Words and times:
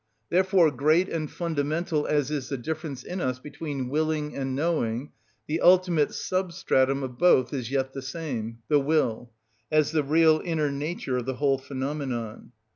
Therefore 0.31 0.71
great 0.71 1.09
and 1.09 1.29
fundamental 1.29 2.07
as 2.07 2.31
is 2.31 2.49
the 2.49 2.57
difference 2.57 3.03
in 3.03 3.21
us 3.21 3.37
between 3.37 3.87
willing 3.87 4.35
and 4.35 4.55
knowing, 4.55 5.11
the 5.45 5.61
ultimate 5.61 6.11
substratum 6.15 7.03
of 7.03 7.19
both 7.19 7.53
is 7.53 7.69
yet 7.69 7.93
the 7.93 8.01
same, 8.01 8.63
the 8.67 8.79
will, 8.79 9.31
as 9.71 9.91
the 9.91 10.01
real 10.01 10.41
inner 10.43 10.71
nature 10.71 11.17
of 11.17 11.27
the 11.27 11.35
whole 11.35 11.59
phenomenon. 11.59 12.51